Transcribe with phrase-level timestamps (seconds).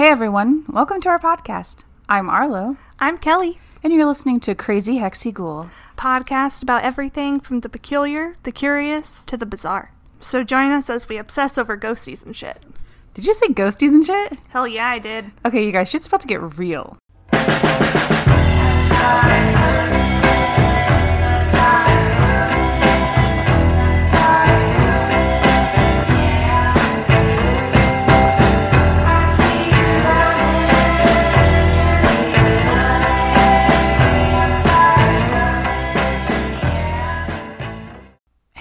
[0.00, 1.84] Hey everyone, welcome to our podcast.
[2.08, 3.58] I'm Arlo, I'm Kelly.
[3.82, 5.68] and you're listening to Crazy Hexy Ghoul.
[5.98, 9.92] Podcast about everything from the peculiar, the curious, to the bizarre.
[10.18, 12.62] So join us as we obsess over ghosties and shit.
[13.12, 14.38] Did you say ghosties and shit?
[14.48, 15.32] Hell yeah, I did.
[15.44, 16.96] Okay, you guys, shit's about to get real.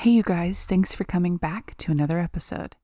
[0.09, 2.76] Hey, you guys, thanks for coming back to another episode.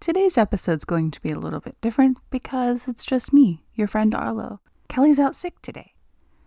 [0.00, 4.12] Today's episode's going to be a little bit different because it's just me, your friend
[4.12, 4.58] Arlo.
[4.88, 5.94] Kelly's out sick today.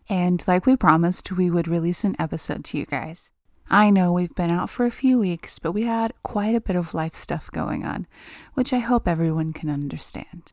[0.10, 3.32] And like we promised, we would release an episode to you guys.
[3.70, 6.76] I know we've been out for a few weeks, but we had quite a bit
[6.76, 8.06] of life stuff going on,
[8.56, 10.52] which I hope everyone can understand.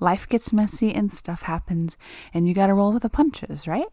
[0.00, 1.98] Life gets messy and stuff happens,
[2.32, 3.92] and you gotta roll with the punches, right?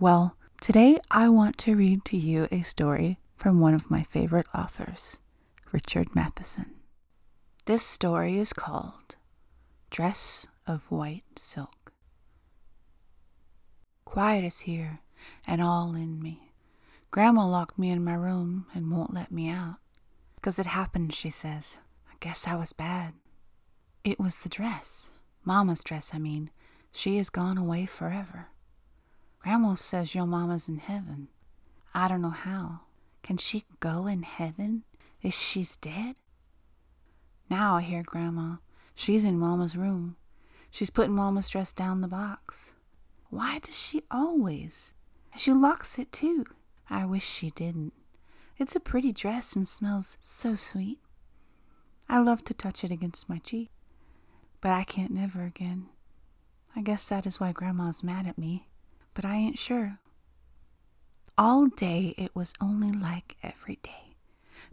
[0.00, 4.46] Well, today I want to read to you a story from one of my favorite
[4.54, 5.20] authors,
[5.72, 6.74] Richard Matheson.
[7.66, 9.16] This story is called
[9.90, 11.92] Dress of White Silk.
[14.04, 15.00] Quiet is here
[15.46, 16.52] and all in me.
[17.10, 19.76] Grandma locked me in my room and won't let me out.
[20.36, 21.78] Because it happened, she says.
[22.10, 23.14] I guess I was bad.
[24.02, 25.10] It was the dress.
[25.44, 26.50] Mama's dress, I mean.
[26.92, 28.48] She is gone away forever.
[29.40, 31.28] Grandma says your mama's in heaven.
[31.94, 32.80] I don't know how.
[33.24, 34.84] Can she go in heaven
[35.22, 36.16] if she's dead?
[37.48, 38.56] Now I hear Grandma.
[38.94, 40.16] She's in Mama's room.
[40.70, 42.74] She's putting Mama's dress down the box.
[43.30, 44.92] Why does she always?
[45.38, 46.44] She locks it too.
[46.90, 47.94] I wish she didn't.
[48.58, 50.98] It's a pretty dress and smells so sweet.
[52.10, 53.70] I love to touch it against my cheek.
[54.60, 55.86] But I can't never again.
[56.76, 58.68] I guess that is why Grandma's mad at me.
[59.14, 59.98] But I ain't sure.
[61.36, 64.14] All day it was only like every day.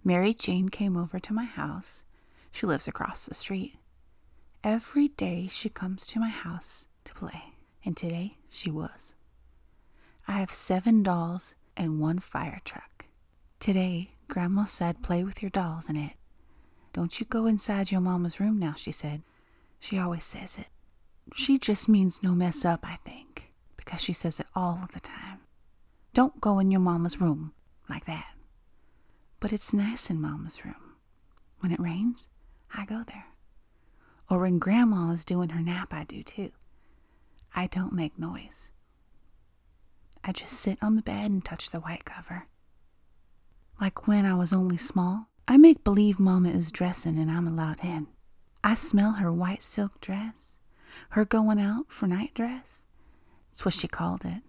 [0.04, 2.04] Mary Jane came over to my house.
[2.52, 3.78] She lives across the street.
[4.64, 9.16] Every day she comes to my house to play, and today she was.
[10.28, 13.06] I have seven dolls and one fire truck.
[13.60, 16.14] Today, Grandma said, play with your dolls in it.
[16.94, 19.24] Don't you go inside your mama's room now, she said.
[19.80, 20.68] She always says it.
[21.34, 25.31] She just means no mess up, I think, because she says it all the time.
[26.14, 27.54] Don't go in your mama's room
[27.90, 28.34] like that.
[29.40, 30.96] But it's nice in mama's room.
[31.60, 32.28] When it rains,
[32.74, 33.28] I go there.
[34.30, 36.52] Or when grandma is doing her nap, I do too.
[37.56, 38.72] I don't make noise.
[40.24, 42.46] I just sit on the bed and touch the white cover.
[43.80, 47.84] Like when I was only small, I make believe Mama is dressing and I'm allowed
[47.84, 48.08] in.
[48.64, 50.56] I smell her white silk dress,
[51.10, 52.86] her going out for night dress.
[53.52, 54.44] It's what she called it.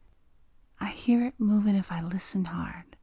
[0.83, 2.97] I hear it moving if I listen hard.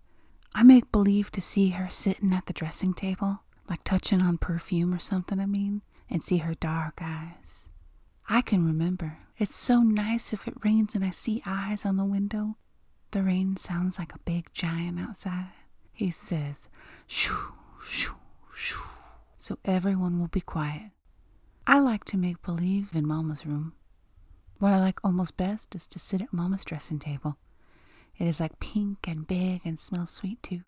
[0.54, 4.94] I make believe to see her sitting at the dressing table, like touching on perfume
[4.94, 7.70] or something, I mean, and see her dark eyes.
[8.28, 9.20] I can remember.
[9.38, 12.58] It's so nice if it rains and I see eyes on the window.
[13.12, 15.54] The rain sounds like a big giant outside.
[15.94, 16.68] He says,
[17.08, 18.18] shoo, shoo,
[18.54, 18.90] shoo,
[19.38, 20.92] so everyone will be quiet.
[21.66, 23.72] I like to make believe in Mama's room.
[24.58, 27.38] What I like almost best is to sit at Mama's dressing table.
[28.20, 30.62] It is like pink and big and smells sweet too.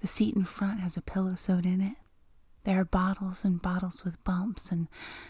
[0.00, 1.96] The seat in front has a pillow sewed in it.
[2.64, 4.86] There are bottles and bottles with bumps and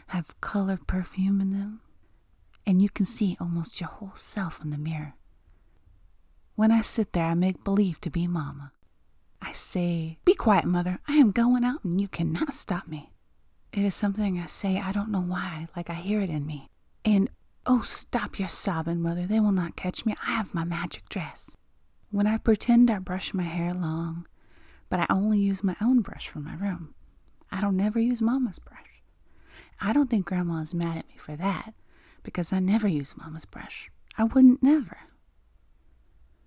[0.09, 1.81] have colored perfume in them.
[2.67, 5.15] And you can see almost your whole self in the mirror.
[6.55, 8.73] When I sit there, I make believe to be Mama.
[9.41, 11.01] I say, Be quiet, Mother.
[11.09, 13.13] I am going out and you cannot stop me.
[13.73, 16.69] It is something I say, I don't know why, like I hear it in me.
[17.05, 17.31] And,
[17.65, 19.27] oh, stop your sobbing, Mother.
[19.27, 20.15] They will not catch me.
[20.27, 21.57] I have my magic dress.
[22.13, 24.27] When I pretend I brush my hair long,
[24.91, 26.95] but I only use my own brush for my room.
[27.51, 29.03] I don't never use Mama's brush.
[29.81, 31.73] I don't think Grandma is mad at me for that,
[32.23, 33.91] because I never use Mama's brush.
[34.19, 34.99] I wouldn't never.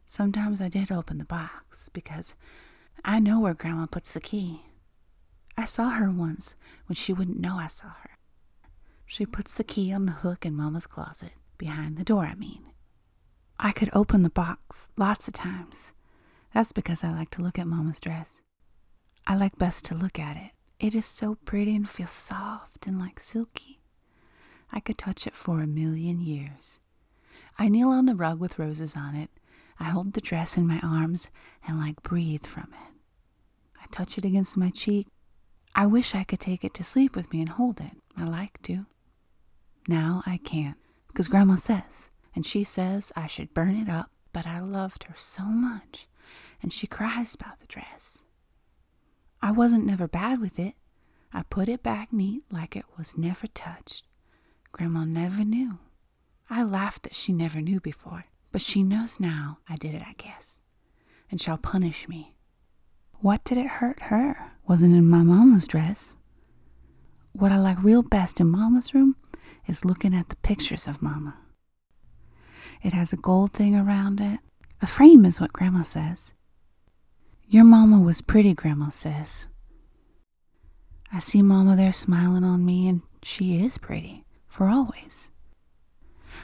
[0.06, 2.35] Sometimes I did open the box, because
[3.03, 4.68] I know where Grandma puts the key.
[5.57, 8.11] I saw her once when she wouldn't know I saw her.
[9.07, 12.64] She puts the key on the hook in Mama's closet, behind the door, I mean.
[13.60, 15.94] I could open the box lots of times.
[16.54, 18.42] That's because I like to look at Mama's dress.
[19.28, 20.52] I like best to look at it.
[20.80, 23.80] It is so pretty and feels soft and like silky.
[24.72, 26.80] I could touch it for a million years.
[27.57, 29.30] I kneel on the rug with roses on it.
[29.80, 31.30] I hold the dress in my arms
[31.68, 32.94] and like breathe from it.
[33.81, 35.07] I touch it against my cheek.
[35.74, 37.98] I wish I could take it to sleep with me and hold it.
[38.18, 38.86] I like to.
[39.88, 44.45] Now I can't, because Grandma says, and she says I should burn it up, but
[44.45, 46.07] I loved her so much,
[46.61, 48.23] and she cries about the dress.
[49.41, 50.75] I wasn't never bad with it.
[51.33, 54.05] I put it back neat like it was never touched.
[54.71, 55.79] Grandma never knew.
[56.49, 60.13] I laughed that she never knew before, but she knows now I did it, I
[60.17, 60.59] guess,
[61.31, 62.35] and shall punish me.
[63.19, 64.51] What did it hurt her?
[64.67, 66.17] Wasn't in my mama's dress.
[67.31, 69.15] What I like real best in mama's room
[69.67, 71.37] is looking at the pictures of mama.
[72.83, 74.39] It has a gold thing around it.
[74.81, 76.33] A frame is what grandma says.
[77.48, 79.48] Your mama was pretty, grandma says.
[81.12, 85.31] I see mama there smiling on me, and she is pretty, for always.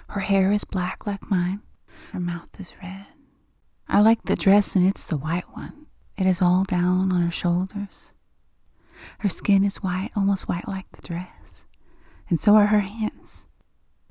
[0.09, 1.61] Her hair is black like mine.
[2.11, 3.07] Her mouth is red.
[3.87, 5.87] I like the dress, and it's the white one.
[6.17, 8.13] It is all down on her shoulders.
[9.19, 11.65] Her skin is white, almost white like the dress,
[12.29, 13.47] and so are her hands.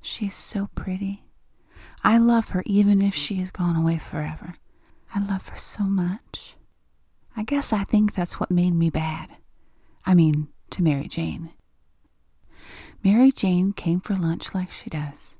[0.02, 1.24] She is so pretty.
[2.02, 4.54] I love her even if she is gone away forever.
[5.14, 6.54] I love her so much.
[7.36, 9.30] I guess I think that's what made me bad.
[10.06, 11.50] I mean, to Mary Jane.
[13.04, 15.36] Mary Jane came for lunch like she does.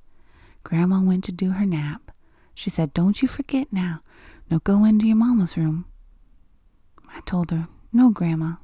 [0.64, 2.10] Grandma went to do her nap.
[2.54, 4.02] She said, Don't you forget now.
[4.50, 5.86] No, go into your mama's room.
[7.14, 8.56] I told her, No, Grandma.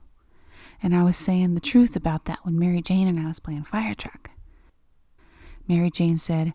[0.83, 3.65] And I was saying the truth about that when Mary Jane and I was playing
[3.65, 4.31] fire truck.
[5.67, 6.55] Mary Jane said,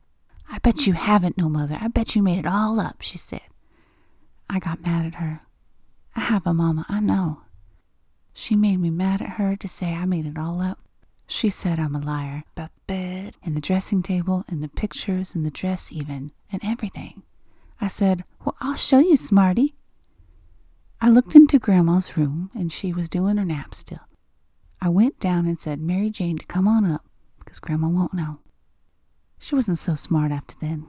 [0.51, 1.77] I bet you haven't, no mother.
[1.79, 3.41] I bet you made it all up, she said.
[4.49, 5.41] I got mad at her.
[6.13, 7.43] I have a mama, I know.
[8.33, 10.79] She made me mad at her to say I made it all up.
[11.25, 15.33] She said I'm a liar about the bed and the dressing table and the pictures
[15.33, 17.23] and the dress, even, and everything.
[17.79, 19.75] I said, Well, I'll show you, Smarty.
[20.99, 24.01] I looked into Grandma's room and she was doing her nap still.
[24.81, 27.05] I went down and said, Mary Jane, to come on up
[27.39, 28.39] because Grandma won't know.
[29.43, 30.85] She wasn't so smart after then.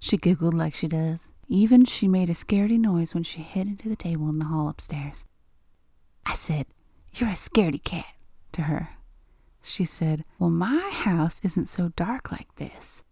[0.00, 1.28] She giggled like she does.
[1.46, 4.68] Even she made a scaredy noise when she hid into the table in the hall
[4.68, 5.24] upstairs.
[6.26, 6.66] I said,
[7.14, 8.14] You're a scaredy cat,
[8.50, 8.96] to her.
[9.62, 13.04] She said, Well, my house isn't so dark like this.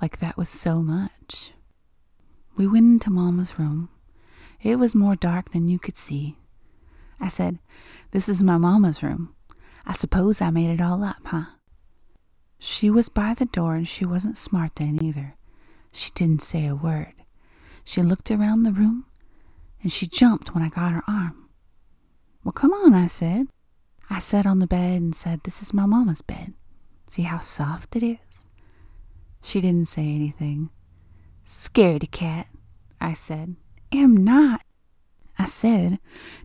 [0.00, 1.52] Like that was so much.
[2.56, 3.90] We went into Mama's room.
[4.62, 6.38] It was more dark than you could see.
[7.20, 7.58] I said,
[8.12, 9.34] This is my Mama's room.
[9.84, 11.44] I suppose I made it all up, huh?
[12.58, 15.34] She was by the door and she wasn't smart then either.
[15.92, 17.14] She didn't say a word.
[17.84, 19.06] She looked around the room
[19.82, 21.48] and she jumped when I got her arm.
[22.44, 23.48] Well, come on, I said.
[24.10, 26.54] I sat on the bed and said, This is my mama's bed.
[27.08, 28.46] See how soft it is?
[29.42, 30.70] She didn't say anything.
[31.46, 32.48] Scaredy cat,
[33.00, 33.56] I said.
[33.92, 34.62] Am not.
[35.38, 35.98] I said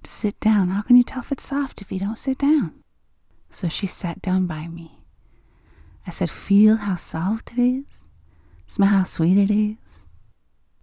[0.03, 0.69] to sit down.
[0.69, 2.83] How can you tell if it's soft if you don't sit down?
[3.49, 5.02] So she sat down by me.
[6.05, 8.07] I said, Feel how soft it is?
[8.67, 10.07] Smell how sweet it is?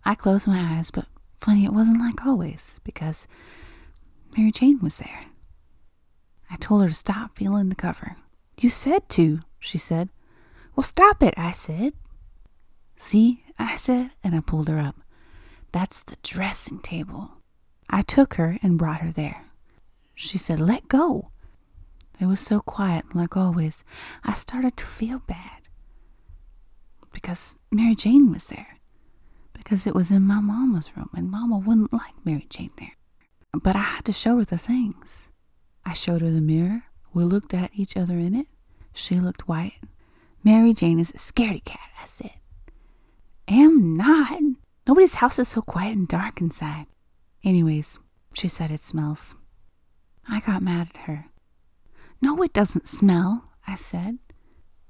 [0.04, 1.06] I closed my eyes, but
[1.40, 3.28] funny, it wasn't like always because
[4.36, 5.26] Mary Jane was there.
[6.50, 8.16] I told her to stop feeling the cover.
[8.58, 10.08] You said to, she said.
[10.74, 11.92] Well, stop it, I said.
[12.96, 14.96] See, I said, and I pulled her up.
[15.72, 17.32] That's the dressing table.
[17.88, 19.44] I took her and brought her there.
[20.14, 21.30] She said, Let go.
[22.20, 23.82] It was so quiet, like always.
[24.22, 25.62] I started to feel bad.
[27.12, 28.78] Because Mary Jane was there.
[29.54, 32.96] Because it was in my mama's room, and mama wouldn't like Mary Jane there.
[33.54, 35.30] But I had to show her the things.
[35.84, 36.84] I showed her the mirror.
[37.14, 38.46] We looked at each other in it.
[38.92, 39.80] She looked white.
[40.44, 42.32] Mary Jane is a scaredy cat, I said.
[43.48, 44.40] Am not.
[44.86, 46.86] Nobody's house is so quiet and dark inside.
[47.42, 47.98] Anyways,
[48.34, 49.34] she said it smells.
[50.28, 51.29] I got mad at her.
[52.20, 54.18] No, it doesn't smell, I said.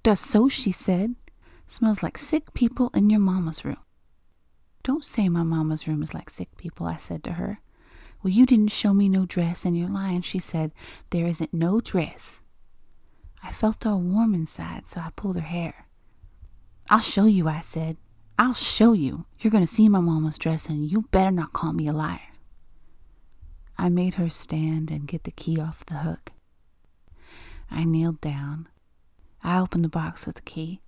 [0.03, 1.15] Does so, she said.
[1.69, 3.77] Smells like sick people in your mama's room.
[4.83, 7.61] Don't say my mama's room is like sick people, I said to her.
[8.23, 10.23] Well, you didn't show me no dress and you're lying.
[10.23, 10.73] She said,
[11.11, 12.41] There isn't no dress.
[13.43, 15.87] I felt all warm inside, so I pulled her hair.
[16.91, 17.97] I'll show you, I said.
[18.39, 19.27] I'll show you.
[19.39, 22.21] You're going to see my mama's dress, and you better not call me a liar.
[23.79, 26.33] I made her stand and get the key off the hook.
[27.71, 28.69] I kneeled down.
[29.43, 30.81] I opened the box with the key.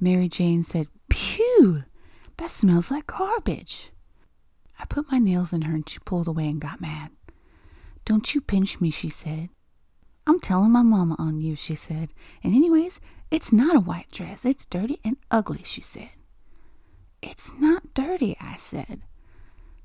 [0.00, 1.82] Mary Jane said, Pew!
[2.36, 3.90] That smells like garbage.
[4.78, 7.10] I put my nails in her and she pulled away and got mad.
[8.04, 9.48] Don't you pinch me, she said.
[10.26, 12.10] I'm telling my mama on you, she said.
[12.42, 14.44] And anyways, it's not a white dress.
[14.44, 16.10] It's dirty and ugly, she said.
[17.22, 19.02] It's not dirty, I said.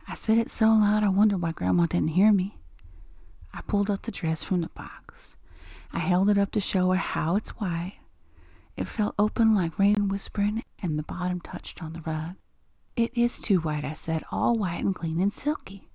[0.07, 2.57] I said it so loud I wondered why Grandma didn't hear me.
[3.53, 5.37] I pulled up the dress from the box.
[5.93, 7.97] I held it up to show her how it's white.
[8.77, 12.35] It fell open like rain whispering, and the bottom touched on the rug.
[12.95, 15.89] It is too white, I said, all white and clean and silky.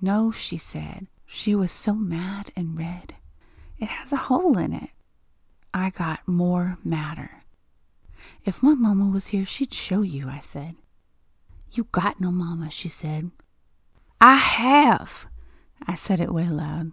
[0.00, 1.06] No, she said.
[1.26, 3.14] She was so mad and red.
[3.78, 4.90] It has a hole in it.
[5.72, 7.42] I got more madder.
[8.44, 10.76] If my mamma was here, she'd show you, I said.
[11.70, 13.30] You got no mamma, she said.
[14.20, 15.26] I have.
[15.86, 16.92] I said it way loud.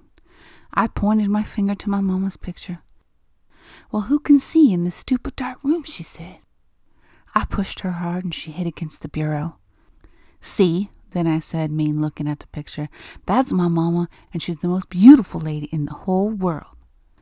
[0.73, 2.79] I pointed my finger to my mamma's picture.
[3.91, 5.83] Well, who can see in this stupid dark room?
[5.83, 6.37] she said.
[7.35, 9.57] I pushed her hard and she hit against the bureau.
[10.41, 12.89] See, then I said, mean looking at the picture,
[13.25, 16.75] that's my mamma, and she's the most beautiful lady in the whole world.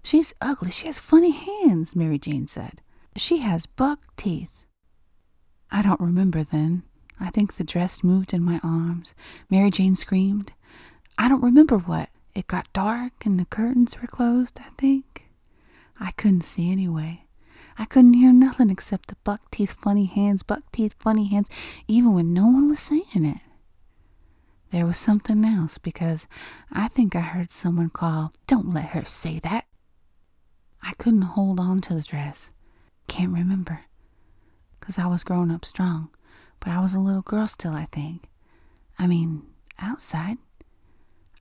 [0.03, 0.71] She's ugly.
[0.71, 2.81] She has funny hands, Mary Jane said.
[3.15, 4.65] She has buck teeth.
[5.71, 6.83] I don't remember then.
[7.19, 9.13] I think the dress moved in my arms.
[9.49, 10.53] Mary Jane screamed.
[11.17, 12.09] I don't remember what.
[12.37, 15.23] It got dark and the curtains were closed, I think.
[15.99, 17.25] I couldn't see anyway.
[17.79, 21.49] I couldn't hear nothing except the buck teeth funny hands, buck teeth funny hands,
[21.87, 23.39] even when no one was saying it.
[24.69, 26.27] There was something else because
[26.71, 29.65] I think I heard someone call, Don't let her say that.
[30.83, 32.51] I couldn't hold on to the dress.
[33.07, 33.85] Can't remember.
[34.79, 36.09] Because I was grown up strong,
[36.59, 38.29] but I was a little girl still, I think.
[38.99, 39.41] I mean,
[39.79, 40.37] outside.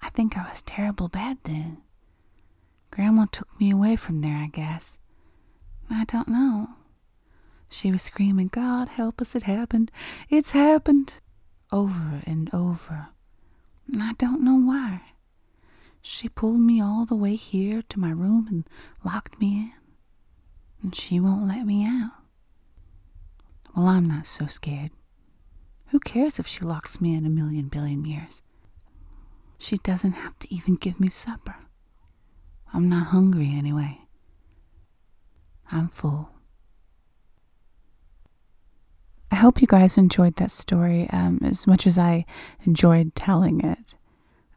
[0.03, 1.79] I think I was terrible bad then.
[2.91, 4.99] Grandma took me away from there, I guess.
[5.91, 6.69] I don't know.
[7.69, 9.91] She was screaming, God help us, it happened.
[10.31, 11.15] It's happened.
[11.73, 13.09] Over and over.
[13.99, 15.03] I don't know why.
[16.01, 18.69] She pulled me all the way here to my room and
[19.05, 19.73] locked me in.
[20.83, 22.13] And she won't let me out.
[23.77, 24.91] Well, I'm not so scared.
[25.89, 28.43] Who cares if she locks me in a million billion years?
[29.59, 31.57] She doesn't have to even give me supper.
[32.73, 34.01] I'm not hungry anyway.
[35.71, 36.31] I'm full.
[39.31, 42.25] I hope you guys enjoyed that story um, as much as I
[42.65, 43.95] enjoyed telling it.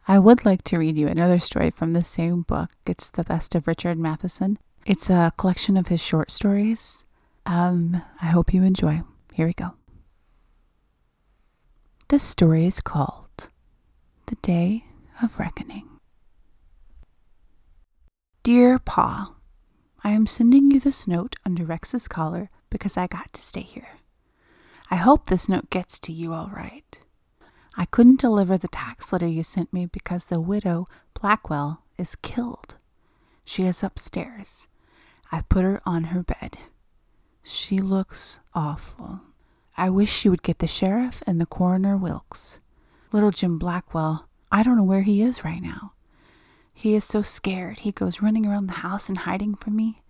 [0.08, 2.72] I would like to read you another story from the same book.
[2.86, 4.58] It's The Best of Richard Matheson.
[4.86, 7.03] It's a collection of his short stories.
[7.46, 9.01] Um, I hope you enjoy.
[9.34, 9.74] Here we go.
[12.08, 13.50] This story is called
[14.27, 14.86] The Day
[15.22, 15.88] of Reckoning.
[18.44, 19.36] Dear Pa,
[20.04, 24.00] I am sending you this note under Rex's collar because I got to stay here.
[24.90, 27.00] I hope this note gets to you all right.
[27.78, 30.86] I couldn't deliver the tax letter you sent me because the widow,
[31.20, 32.76] Blackwell, is killed.
[33.44, 34.68] She is upstairs.
[35.32, 36.58] I put her on her bed.
[37.44, 39.22] She looks awful.
[39.78, 42.60] I wish she would get the sheriff and the coroner Wilkes.
[43.12, 45.94] Little Jim Blackwell, I don't know where he is right now.
[46.74, 47.79] He is so scared.
[47.79, 50.01] He goes running around the house and hiding from me.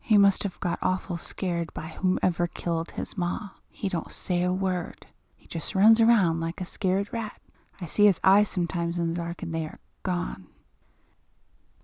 [0.00, 3.50] He must have got awful scared by whomever killed his ma.
[3.70, 5.06] He don't say a word.
[5.36, 7.38] He just runs around like a scared rat.
[7.80, 10.48] I see his eyes sometimes in the dark and they are gone.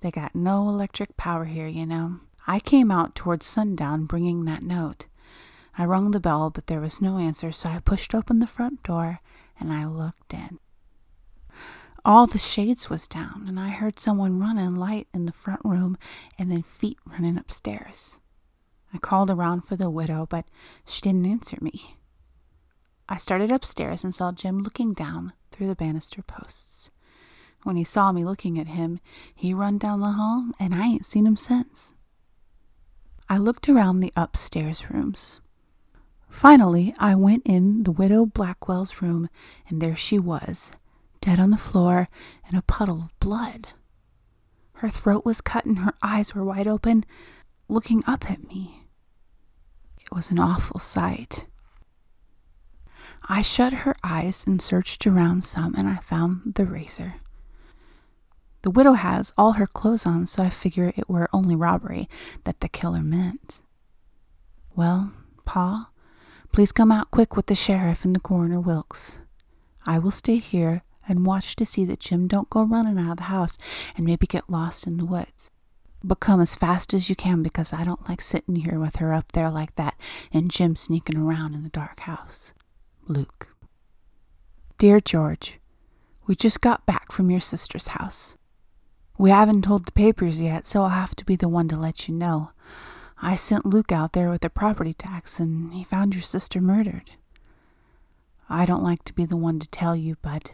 [0.01, 2.21] They got no electric power here, you know.
[2.47, 5.07] I came out towards sundown bringing that note.
[5.79, 8.83] I rung the bell, but there was no answer, so I pushed open the front
[8.83, 9.21] door
[9.59, 10.59] and I looked in
[12.07, 15.99] all the shades was down, and I heard someone running light in the front room
[16.39, 18.19] and then feet running upstairs.
[18.95, 20.45] I called around for the widow, but
[20.87, 21.97] she didn't answer me.
[23.09, 26.91] I started upstairs and saw Jim looking down through the banister posts.
[27.65, 29.01] When he saw me looking at him,
[29.35, 31.93] he run down the hall, and I ain't seen him since.
[33.29, 35.41] I looked around the upstairs rooms.
[36.29, 39.29] Finally, I went in the widow Blackwell's room,
[39.69, 40.71] and there she was,
[41.27, 42.07] dead on the floor
[42.49, 43.67] in a puddle of blood.
[44.75, 47.05] Her throat was cut and her eyes were wide open,
[47.69, 48.85] looking up at me.
[50.01, 51.47] It was an awful sight.
[53.29, 57.15] I shut her eyes and searched around some, and I found the razor.
[58.63, 62.09] The widow has all her clothes on, so I figure it were only robbery
[62.45, 63.59] that the killer meant.
[64.77, 65.11] Well,
[65.45, 65.91] Pa,
[66.53, 69.19] please come out quick with the sheriff and the coroner Wilkes.
[69.89, 73.17] I will stay here and watch to see that Jim don't go running out of
[73.19, 73.59] the house
[73.97, 75.51] and maybe get lost in the woods.
[76.03, 79.13] But come as fast as you can because I don't like sitting here with her
[79.13, 79.95] up there like that
[80.33, 82.53] and Jim sneaking around in the dark house.
[83.09, 83.49] Luke.
[84.79, 85.59] Dear George,
[86.27, 88.37] we just got back from your sister's house.
[89.19, 92.07] We haven't told the papers yet, so I'll have to be the one to let
[92.07, 92.51] you know.
[93.23, 97.13] I sent Luke out there with the property tax, and he found your sister murdered.
[98.49, 100.53] I don't like to be the one to tell you, but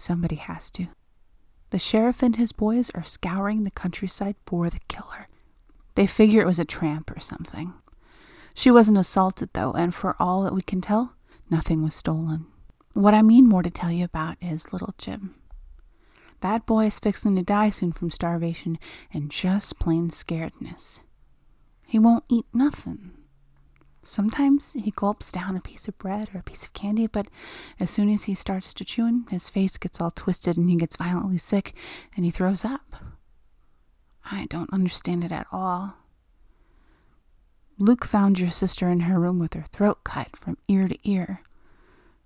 [0.00, 0.86] Somebody has to.
[1.68, 5.26] The sheriff and his boys are scouring the countryside for the killer.
[5.94, 7.74] They figure it was a tramp or something.
[8.54, 11.16] She wasn't assaulted, though, and for all that we can tell,
[11.50, 12.46] nothing was stolen.
[12.94, 15.34] What I mean more to tell you about is little Jim.
[16.40, 18.78] That boy is fixing to die soon from starvation
[19.12, 21.00] and just plain scaredness.
[21.86, 23.10] He won't eat nothing.
[24.02, 27.28] Sometimes he gulps down a piece of bread or a piece of candy, but
[27.78, 30.96] as soon as he starts to chewing, his face gets all twisted and he gets
[30.96, 31.74] violently sick
[32.16, 32.96] and he throws up.
[34.24, 35.96] I don't understand it at all.
[37.78, 41.42] Luke found your sister in her room with her throat cut from ear to ear.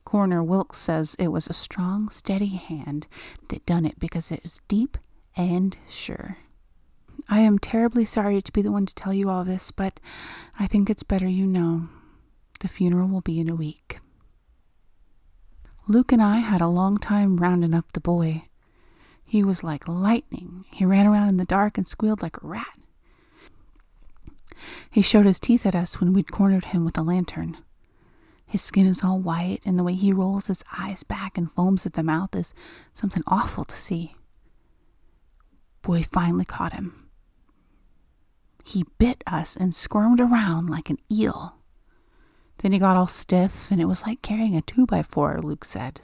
[0.04, 3.06] Coroner Wilkes says it was a strong, steady hand
[3.48, 4.98] that done it because it was deep
[5.36, 6.38] and sure.
[7.28, 9.98] I am terribly sorry to be the one to tell you all this, but
[10.58, 11.88] I think it's better you know.
[12.60, 13.98] The funeral will be in a week.
[15.86, 18.44] Luke and I had a long time rounding up the boy.
[19.24, 20.64] He was like lightning.
[20.70, 22.78] He ran around in the dark and squealed like a rat.
[24.90, 27.58] He showed his teeth at us when we'd cornered him with a lantern.
[28.46, 31.84] His skin is all white, and the way he rolls his eyes back and foams
[31.84, 32.54] at the mouth is
[32.92, 34.14] something awful to see.
[35.82, 37.03] Boy finally caught him.
[38.64, 41.56] He bit us and squirmed around like an eel.
[42.58, 45.64] Then he got all stiff, and it was like carrying a two by four, Luke
[45.64, 46.00] said.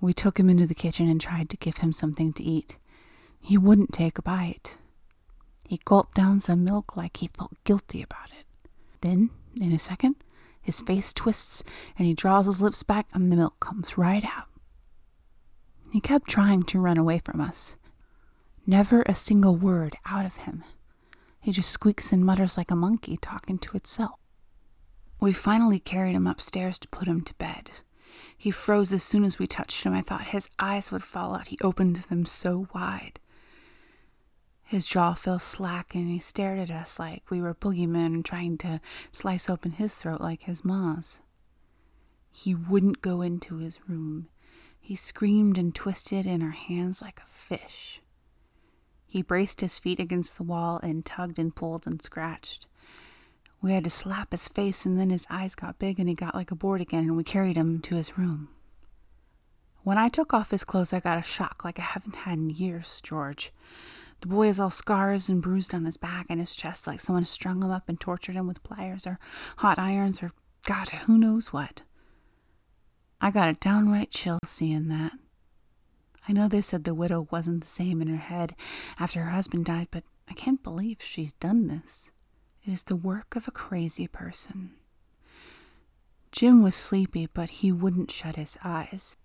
[0.00, 2.76] We took him into the kitchen and tried to give him something to eat.
[3.40, 4.76] He wouldn't take a bite.
[5.66, 8.46] He gulped down some milk like he felt guilty about it.
[9.00, 9.30] Then,
[9.60, 10.16] in a second,
[10.60, 11.62] his face twists
[11.96, 14.48] and he draws his lips back and the milk comes right out.
[15.92, 17.76] He kept trying to run away from us.
[18.66, 20.64] Never a single word out of him.
[21.44, 24.18] He just squeaks and mutters like a monkey talking to itself.
[25.20, 27.70] We finally carried him upstairs to put him to bed.
[28.34, 29.92] He froze as soon as we touched him.
[29.92, 31.48] I thought his eyes would fall out.
[31.48, 33.20] He opened them so wide.
[34.62, 38.80] His jaw fell slack and he stared at us like we were boogeymen trying to
[39.12, 41.20] slice open his throat like his ma's.
[42.32, 44.30] He wouldn't go into his room.
[44.80, 48.00] He screamed and twisted in our hands like a fish.
[49.14, 52.66] He braced his feet against the wall and tugged and pulled and scratched.
[53.62, 56.34] We had to slap his face, and then his eyes got big and he got
[56.34, 58.48] like a board again, and we carried him to his room.
[59.84, 62.50] When I took off his clothes, I got a shock like I haven't had in
[62.50, 63.52] years, George.
[64.20, 67.24] The boy is all scars and bruised on his back and his chest, like someone
[67.24, 69.20] strung him up and tortured him with pliers or
[69.58, 70.32] hot irons or
[70.66, 71.82] God, who knows what.
[73.20, 75.12] I got a downright chill seeing that.
[76.28, 78.54] I know they said the widow wasn't the same in her head
[78.98, 82.10] after her husband died, but I can't believe she's done this.
[82.64, 84.72] It is the work of a crazy person.
[86.32, 89.16] Jim was sleepy, but he wouldn't shut his eyes.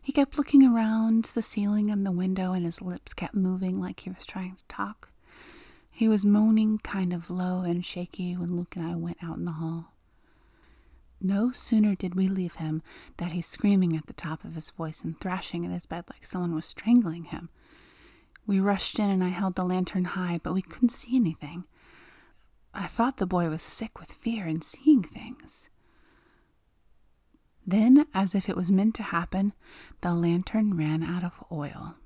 [0.00, 4.00] He kept looking around the ceiling and the window, and his lips kept moving like
[4.00, 5.10] he was trying to talk.
[5.90, 9.44] He was moaning kind of low and shaky when Luke and I went out in
[9.44, 9.95] the hall.
[11.20, 12.82] No sooner did we leave him
[13.16, 16.26] than he's screaming at the top of his voice and thrashing at his bed like
[16.26, 17.48] someone was strangling him.
[18.46, 21.64] We rushed in and I held the lantern high, but we couldn't see anything.
[22.72, 25.70] I thought the boy was sick with fear and seeing things.
[27.66, 29.52] Then, as if it was meant to happen,
[30.02, 31.96] the lantern ran out of oil.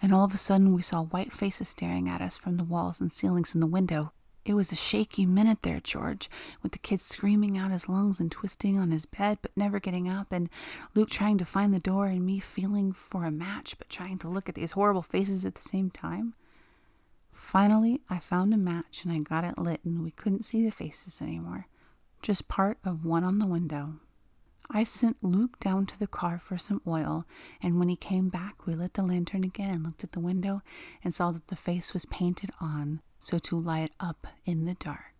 [0.00, 3.00] And all of a sudden, we saw white faces staring at us from the walls
[3.00, 4.12] and ceilings and the window.
[4.44, 6.28] It was a shaky minute there, George,
[6.62, 10.08] with the kid screaming out his lungs and twisting on his bed but never getting
[10.08, 10.50] up, and
[10.94, 14.28] Luke trying to find the door and me feeling for a match but trying to
[14.28, 16.34] look at these horrible faces at the same time.
[17.32, 20.72] Finally, I found a match and I got it lit, and we couldn't see the
[20.72, 21.66] faces anymore,
[22.20, 23.94] just part of one on the window.
[24.74, 27.26] I sent Luke down to the car for some oil,
[27.60, 30.62] and when he came back, we lit the lantern again and looked at the window
[31.04, 35.14] and saw that the face was painted on so to light up in the dark.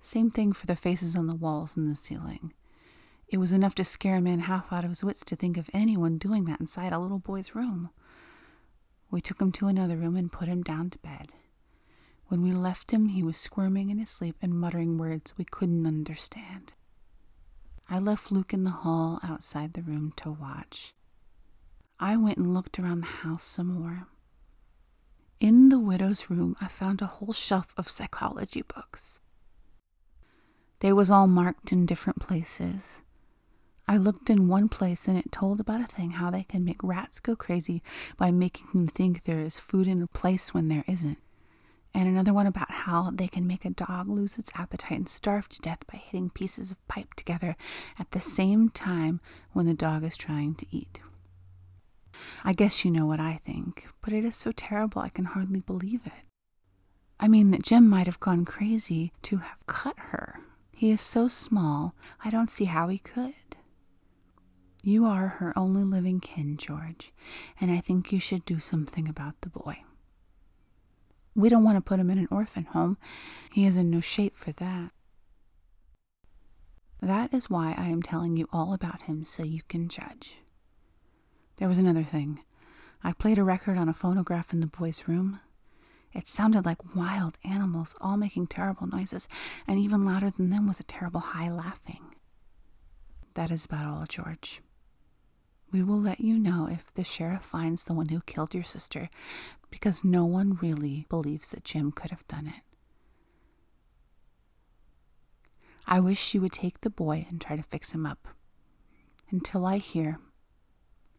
[0.00, 2.52] Same thing for the faces on the walls and the ceiling.
[3.28, 5.70] It was enough to scare a man half out of his wits to think of
[5.72, 7.90] anyone doing that inside a little boy's room.
[9.10, 11.32] We took him to another room and put him down to bed.
[12.26, 15.86] When we left him, he was squirming in his sleep and muttering words we couldn't
[15.86, 16.74] understand.
[17.88, 20.94] I left Luke in the hall outside the room to watch.
[22.00, 24.06] I went and looked around the house some more.
[25.40, 29.20] In the widow's room, I found a whole shelf of psychology books.
[30.80, 33.02] They was all marked in different places.
[33.86, 36.82] I looked in one place and it told about a thing how they can make
[36.82, 37.82] rats go crazy
[38.16, 41.18] by making them think there is food in a place when there isn't
[41.94, 45.48] and another one about how they can make a dog lose its appetite and starve
[45.50, 47.56] to death by hitting pieces of pipe together
[47.98, 49.20] at the same time
[49.52, 51.00] when the dog is trying to eat.
[52.44, 55.60] I guess you know what I think, but it is so terrible I can hardly
[55.60, 56.12] believe it.
[57.20, 60.40] I mean, that Jim might have gone crazy to have cut her.
[60.72, 63.34] He is so small, I don't see how he could.
[64.82, 67.12] You are her only living kin, George,
[67.60, 69.84] and I think you should do something about the boy.
[71.34, 72.98] We don't want to put him in an orphan home.
[73.52, 74.90] He is in no shape for that.
[77.00, 80.38] That is why I am telling you all about him so you can judge.
[81.56, 82.40] There was another thing.
[83.02, 85.40] I played a record on a phonograph in the boy's room.
[86.12, 89.26] It sounded like wild animals, all making terrible noises,
[89.66, 92.14] and even louder than them was a terrible high laughing.
[93.34, 94.60] That is about all, George.
[95.72, 99.08] We will let you know if the sheriff finds the one who killed your sister,
[99.70, 102.62] because no one really believes that Jim could have done it.
[105.86, 108.28] I wish you would take the boy and try to fix him up.
[109.30, 110.18] Until I hear,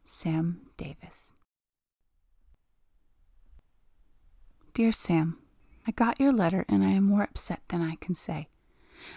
[0.05, 1.33] Sam Davis.
[4.75, 5.39] Dear Sam,
[5.87, 8.49] I got your letter and I am more upset than I can say.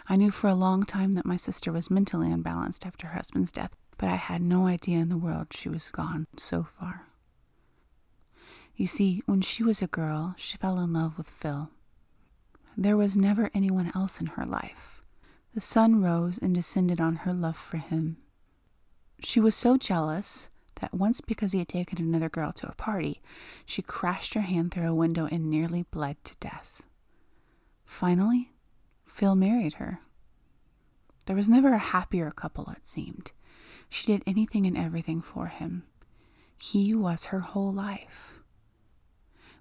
[0.09, 3.53] I knew for a long time that my sister was mentally unbalanced after her husband's
[3.53, 7.07] death, but I had no idea in the world she was gone so far.
[8.77, 11.71] You see, when she was a girl, she fell in love with Phil.
[12.77, 15.03] There was never anyone else in her life.
[15.55, 18.19] The sun rose and descended on her love for him.
[19.21, 20.51] She was so jealous
[20.83, 23.23] that once, because he had taken another girl to a party,
[23.65, 26.83] she crashed her hand through a window and nearly bled to death.
[27.87, 28.51] Finally,
[29.07, 30.01] Phil married her.
[31.25, 33.33] There was never a happier couple, it seemed.
[33.89, 35.85] She did anything and everything for him.
[36.59, 38.41] He was her whole life.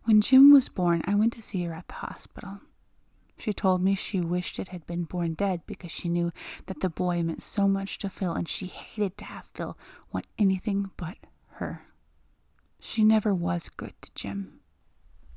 [0.03, 2.59] When Jim was born, I went to see her at the hospital.
[3.37, 6.31] She told me she wished it had been born dead because she knew
[6.67, 9.77] that the boy meant so much to Phil and she hated to have Phil
[10.11, 11.17] want anything but
[11.53, 11.87] her.
[12.79, 14.59] She never was good to Jim.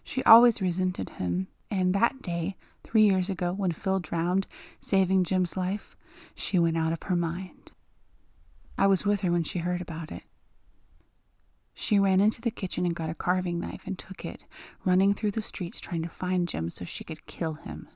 [0.05, 4.47] She always resented him, and that day, three years ago, when Phil drowned,
[4.81, 5.97] saving Jim's life,
[6.35, 7.73] she went out of her mind.
[8.79, 10.23] I was with her when she heard about it.
[11.75, 14.45] She ran into the kitchen and got a carving knife and took it,
[14.85, 17.89] running through the streets trying to find Jim so she could kill him.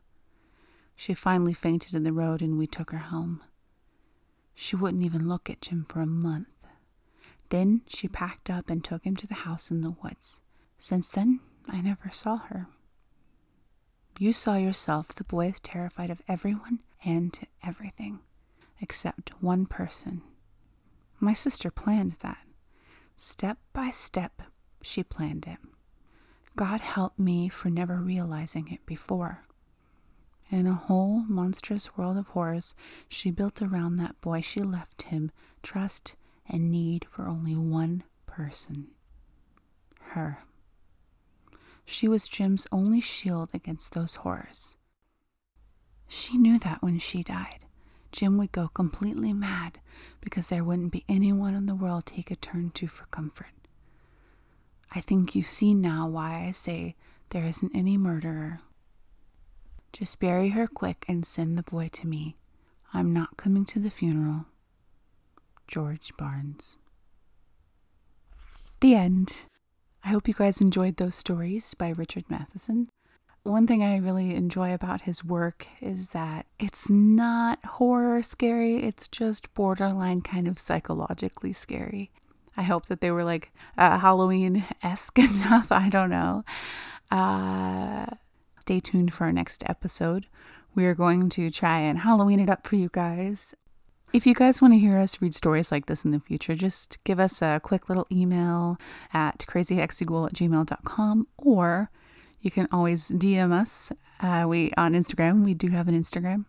[0.96, 3.42] She finally fainted in the road and we took her home.
[4.54, 6.48] She wouldn't even look at Jim for a month.
[7.48, 10.40] Then she packed up and took him to the house in the woods.
[10.78, 12.66] Since then, I never saw her.
[14.18, 18.20] You saw yourself the boy is terrified of everyone and everything,
[18.80, 20.22] except one person.
[21.22, 22.44] My sister planned that.
[23.16, 24.42] Step by step,
[24.82, 25.58] she planned it.
[26.56, 29.44] God help me for never realizing it before.
[30.50, 32.74] In a whole monstrous world of horrors
[33.08, 35.30] she built around that boy, she left him
[35.62, 38.88] trust and need for only one person
[39.98, 40.40] her.
[41.84, 44.76] She was Jim's only shield against those horrors.
[46.08, 47.64] She knew that when she died.
[48.12, 49.80] Jim would go completely mad
[50.20, 53.46] because there wouldn't be anyone in the world he could turn to for comfort.
[54.94, 56.94] I think you see now why I say
[57.30, 58.60] there isn't any murderer.
[59.92, 62.36] Just bury her quick and send the boy to me.
[62.92, 64.46] I'm not coming to the funeral.
[65.66, 66.76] George Barnes.
[68.80, 69.44] The end.
[70.04, 72.88] I hope you guys enjoyed those stories by Richard Matheson.
[73.44, 79.08] One thing I really enjoy about his work is that it's not horror scary, it's
[79.08, 82.12] just borderline kind of psychologically scary.
[82.56, 85.72] I hope that they were like uh, Halloween esque enough.
[85.72, 86.44] I don't know.
[87.10, 88.06] Uh,
[88.60, 90.26] stay tuned for our next episode.
[90.74, 93.56] We are going to try and Halloween it up for you guys.
[94.12, 97.02] If you guys want to hear us read stories like this in the future, just
[97.02, 98.76] give us a quick little email
[99.12, 101.90] at crazyhexyghoul at gmail.com or
[102.42, 103.92] you can always DM us.
[104.20, 105.44] Uh, we on Instagram.
[105.44, 106.44] We do have an Instagram,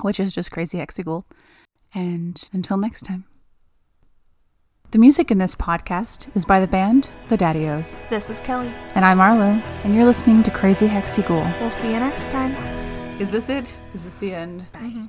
[0.00, 1.24] which is just Crazy Hexyghoul.
[1.92, 3.26] And until next time.
[4.92, 7.98] The music in this podcast is by the band The Daddios.
[8.10, 8.72] This is Kelly.
[8.94, 11.60] And I'm Arlo, and you're listening to Crazy Hexyghoul.
[11.60, 12.52] We'll see you next time.
[13.20, 13.76] Is this it?
[13.92, 14.70] Is this the end?
[14.72, 14.80] Bye.
[14.80, 15.06] Mm-hmm.